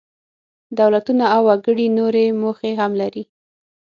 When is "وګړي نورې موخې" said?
1.49-2.71